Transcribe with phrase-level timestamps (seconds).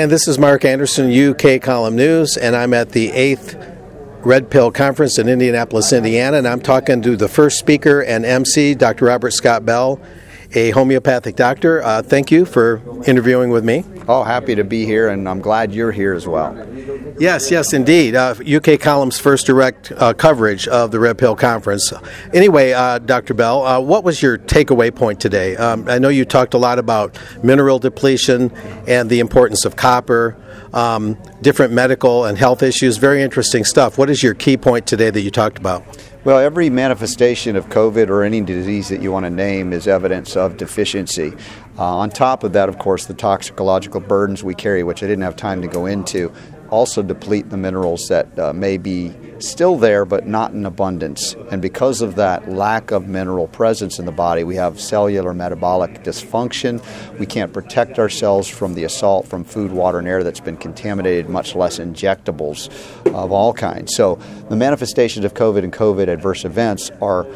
[0.00, 4.72] And this is Mark Anderson, UK Column News, and I'm at the 8th Red Pill
[4.72, 9.04] Conference in Indianapolis, Indiana, and I'm talking to the first speaker and MC, Dr.
[9.04, 10.00] Robert Scott Bell,
[10.54, 11.82] a homeopathic doctor.
[11.82, 13.84] Uh, thank you for interviewing with me.
[14.08, 16.54] Oh, happy to be here, and I'm glad you're here as well.
[17.18, 18.14] Yes, yes, indeed.
[18.14, 21.92] Uh, UK Column's first direct uh, coverage of the Red Pill Conference.
[22.32, 23.34] Anyway, uh, Dr.
[23.34, 25.56] Bell, uh, what was your takeaway point today?
[25.56, 28.50] Um, I know you talked a lot about mineral depletion
[28.86, 30.36] and the importance of copper,
[30.72, 32.96] um, different medical and health issues.
[32.96, 33.98] Very interesting stuff.
[33.98, 35.84] What is your key point today that you talked about?
[36.22, 40.36] Well, every manifestation of COVID or any disease that you want to name is evidence
[40.36, 41.32] of deficiency.
[41.78, 45.22] Uh, on top of that, of course, the toxicological burdens we carry, which I didn't
[45.22, 46.30] have time to go into,
[46.70, 51.34] also deplete the minerals that uh, may be still there but not in abundance.
[51.50, 56.02] And because of that lack of mineral presence in the body, we have cellular metabolic
[56.02, 56.82] dysfunction.
[57.18, 61.28] We can't protect ourselves from the assault from food, water, and air that's been contaminated,
[61.28, 62.68] much less injectables
[63.14, 63.94] of all kinds.
[63.94, 64.16] So
[64.48, 67.26] the manifestations of COVID and COVID adverse events are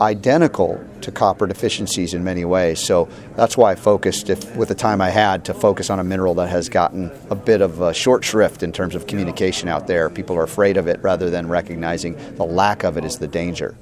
[0.00, 2.80] identical to copper deficiencies in many ways.
[2.80, 6.04] So that's why I focused, if, with the time I had, to focus on a
[6.04, 9.86] mineral that has gotten a bit of a short shrift in terms of communication out
[9.86, 10.10] there.
[10.10, 13.76] People are afraid of it rather than recognizing the lack of it is the danger.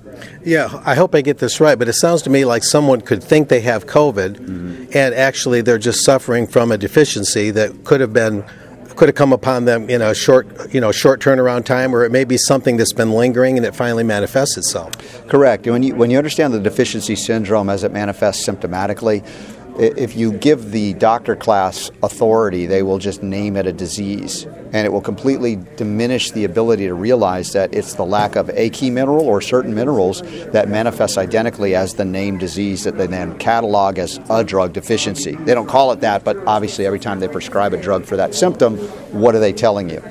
[0.45, 3.23] Yeah, I hope I get this right, but it sounds to me like someone could
[3.23, 4.85] think they have COVID mm-hmm.
[4.95, 8.45] and actually they're just suffering from a deficiency that could have been
[8.97, 12.11] could have come upon them in a short, you know, short turnaround time, or it
[12.11, 14.93] may be something that's been lingering and it finally manifests itself.
[15.29, 15.67] Correct.
[15.67, 19.25] When you when you understand the deficiency syndrome as it manifests symptomatically,
[19.79, 24.45] if you give the doctor class authority, they will just name it a disease.
[24.45, 28.71] And it will completely diminish the ability to realize that it's the lack of a
[28.71, 33.39] key mineral or certain minerals that manifests identically as the name disease that they then
[33.39, 35.35] catalog as a drug deficiency.
[35.35, 38.35] They don't call it that, but obviously, every time they prescribe a drug for that
[38.35, 38.79] symptom,
[39.13, 40.03] what are they telling you?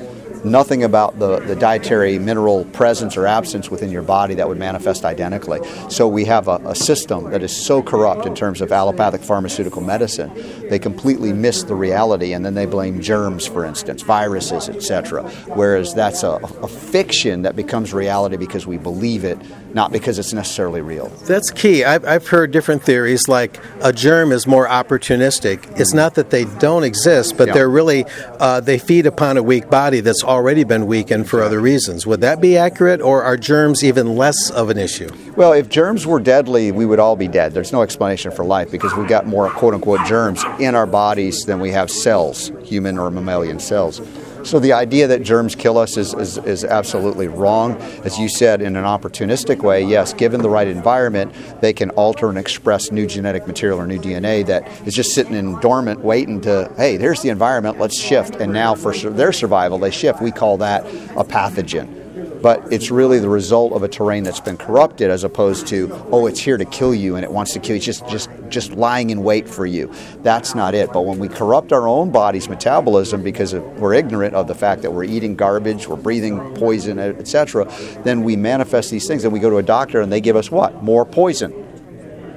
[0.45, 5.03] Nothing about the, the dietary mineral presence or absence within your body that would manifest
[5.03, 5.59] identically.
[5.89, 9.81] So we have a, a system that is so corrupt in terms of allopathic pharmaceutical
[9.81, 10.31] medicine,
[10.69, 15.29] they completely miss the reality and then they blame germs, for instance, viruses, etc.
[15.55, 19.37] Whereas that's a, a fiction that becomes reality because we believe it,
[19.73, 21.07] not because it's necessarily real.
[21.27, 21.83] That's key.
[21.83, 25.79] I've, I've heard different theories like a germ is more opportunistic.
[25.79, 28.05] It's not that they don't exist, but they're really,
[28.39, 30.34] uh, they feed upon a weak body that's already
[30.67, 32.05] been weakened for other reasons.
[32.07, 35.09] Would that be accurate, or are germs even less of an issue?
[35.35, 37.53] Well, if germs were deadly, we would all be dead.
[37.53, 41.43] There's no explanation for life because we've got more quote unquote germs in our bodies
[41.43, 44.01] than we have cells, human or mammalian cells.
[44.45, 47.77] So the idea that germs kill us is, is, is, absolutely wrong.
[48.03, 52.29] As you said, in an opportunistic way, yes, given the right environment, they can alter
[52.29, 56.41] and express new genetic material or new DNA that is just sitting in dormant, waiting
[56.41, 58.35] to, hey, there's the environment, let's shift.
[58.35, 60.21] And now for their survival, they shift.
[60.21, 62.03] We call that a pathogen
[62.41, 66.27] but it's really the result of a terrain that's been corrupted as opposed to oh
[66.27, 68.71] it's here to kill you and it wants to kill you it's just just just
[68.71, 69.91] lying in wait for you
[70.23, 74.33] that's not it but when we corrupt our own body's metabolism because of, we're ignorant
[74.33, 77.65] of the fact that we're eating garbage we're breathing poison etc
[78.03, 80.49] then we manifest these things and we go to a doctor and they give us
[80.49, 81.51] what more poison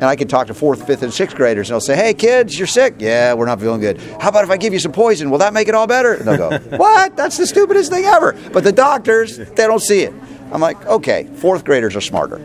[0.01, 2.57] and I can talk to fourth, fifth, and sixth graders, and they'll say, "Hey, kids,
[2.57, 2.95] you're sick.
[3.01, 4.01] Yeah, we're not feeling good.
[4.21, 5.29] How about if I give you some poison?
[5.29, 7.17] Will that make it all better?" And they'll go, "What?
[7.17, 10.15] That's the stupidest thing ever." But the doctors, they don't see it.
[10.53, 12.39] I'm like, okay, fourth graders are smarter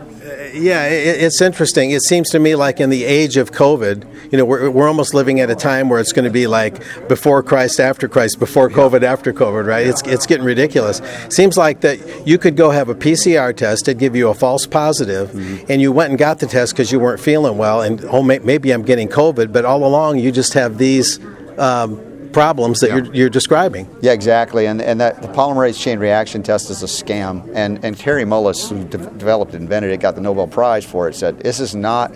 [0.54, 1.90] yeah, it's interesting.
[1.90, 5.12] It seems to me like in the age of COVID, you know, we're, we're almost
[5.12, 8.70] living at a time where it's going to be like before Christ, after Christ, before
[8.70, 9.86] COVID, after COVID, right?
[9.86, 11.00] It's, it's getting ridiculous.
[11.28, 14.66] Seems like that you could go have a PCR test, it'd give you a false
[14.66, 15.66] positive, mm-hmm.
[15.68, 18.70] and you went and got the test because you weren't feeling well, and oh, maybe
[18.70, 21.18] I'm getting COVID, but all along you just have these.
[21.58, 22.96] Um, problems that yeah.
[22.96, 23.88] you're, you're, describing.
[24.02, 24.66] Yeah, exactly.
[24.66, 27.50] And, and that the polymerase chain reaction test is a scam.
[27.54, 31.08] And, and Kary Mullis, who de- developed and invented it, got the Nobel Prize for
[31.08, 32.12] it, said this is not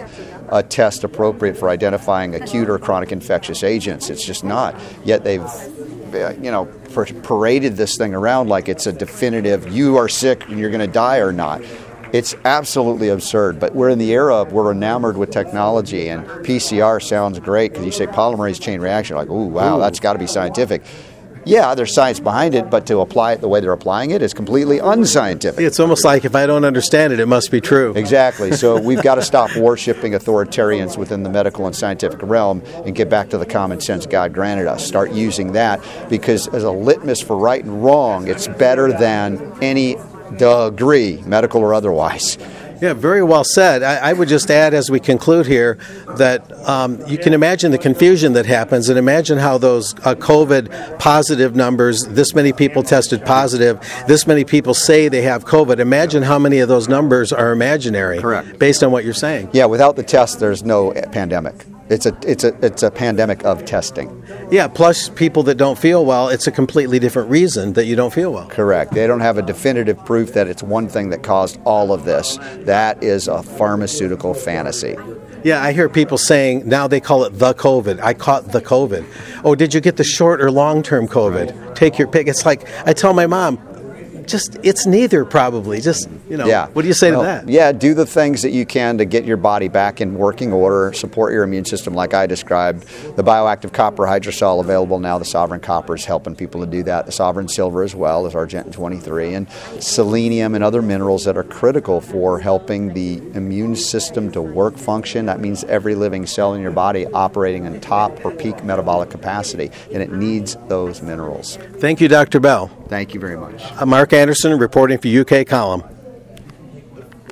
[0.50, 4.10] a test appropriate for identifying acute or chronic infectious agents.
[4.10, 4.74] It's just not.
[5.04, 5.46] Yet they've
[6.14, 6.66] uh, you know,
[7.22, 10.92] paraded this thing around like it's a definitive, you are sick and you're going to
[10.92, 11.62] die or not.
[12.12, 17.02] It's absolutely absurd, but we're in the era of we're enamored with technology, and PCR
[17.02, 19.80] sounds great because you say polymerase chain reaction, like, ooh, wow, ooh.
[19.80, 20.82] that's got to be scientific.
[21.48, 24.34] Yeah, there's science behind it, but to apply it the way they're applying it is
[24.34, 25.64] completely unscientific.
[25.64, 27.94] It's almost like if I don't understand it, it must be true.
[27.96, 28.52] Exactly.
[28.52, 33.08] So we've got to stop worshiping authoritarians within the medical and scientific realm and get
[33.08, 34.86] back to the common sense God granted us.
[34.86, 35.80] Start using that
[36.10, 39.96] because, as a litmus for right and wrong, it's better than any
[40.36, 42.38] degree, medical or otherwise.
[42.80, 43.82] Yeah, very well said.
[43.82, 45.78] I, I, would just add as we conclude here
[46.16, 50.98] that um, you can imagine the confusion that happens and imagine how those uh, COVID
[51.00, 55.80] positive numbers, this many people tested positive, this many people say they have COVID.
[55.80, 58.20] Imagine how many of those numbers are imaginary.
[58.20, 58.60] Correct.
[58.60, 59.50] Based on what you're saying.
[59.52, 61.66] Yeah, without the test, there's no pandemic.
[61.88, 64.17] It's a it's a it's a pandemic of testing.
[64.50, 68.12] Yeah, plus people that don't feel well, it's a completely different reason that you don't
[68.12, 68.48] feel well.
[68.48, 68.92] Correct.
[68.92, 72.38] They don't have a definitive proof that it's one thing that caused all of this.
[72.60, 74.96] That is a pharmaceutical fantasy.
[75.44, 78.00] Yeah, I hear people saying now they call it the COVID.
[78.00, 79.04] I caught the COVID.
[79.44, 81.74] Oh, did you get the short or long term COVID?
[81.74, 82.26] Take your pick.
[82.26, 83.58] It's like I tell my mom,
[84.28, 85.80] just it's neither probably.
[85.80, 86.68] Just you know, yeah.
[86.68, 87.48] what do you say well, to that?
[87.48, 90.92] Yeah, do the things that you can to get your body back in working order,
[90.92, 92.86] support your immune system, like I described.
[93.16, 95.18] The bioactive copper hydrosol available now.
[95.18, 97.06] The Sovereign Copper is helping people to do that.
[97.06, 101.44] The Sovereign Silver as well as Argentyn 23, and selenium and other minerals that are
[101.44, 105.26] critical for helping the immune system to work function.
[105.26, 109.70] That means every living cell in your body operating in top or peak metabolic capacity,
[109.92, 111.56] and it needs those minerals.
[111.78, 112.40] Thank you, Dr.
[112.40, 112.70] Bell.
[112.88, 113.62] Thank you very much.
[113.80, 115.82] Uh, Mark Anderson reporting for UK Column.